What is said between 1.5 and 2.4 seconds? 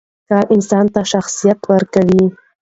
ورکوي.